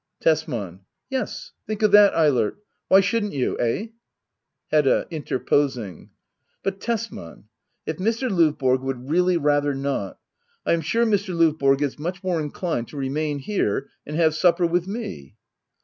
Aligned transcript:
Tesman. 0.19 0.79
Yes, 1.11 1.51
think 1.67 1.83
of 1.83 1.91
that, 1.91 2.15
Eilert,— 2.15 2.57
why 2.87 3.01
shouldn't 3.01 3.33
you? 3.33 3.55
Eh? 3.59 3.89
Hedda. 4.71 5.05
[Interposing.] 5.11 6.09
But, 6.63 6.79
Tesman, 6.79 7.43
if 7.85 7.97
Mr. 7.97 8.27
Lovbor^ 8.27 8.81
would 8.81 9.11
really 9.11 9.37
rather 9.37 9.75
not! 9.75 10.17
I 10.65 10.73
am 10.73 10.81
sure 10.81 11.05
Mr. 11.05 11.35
Lovborg 11.37 11.83
is 11.83 11.99
much 11.99 12.23
more 12.23 12.39
inclined 12.41 12.87
to 12.87 12.97
remain 12.97 13.37
here 13.37 13.89
and 14.03 14.15
have 14.15 14.33
supper 14.33 14.65
with 14.65 14.87
me. 14.87 15.35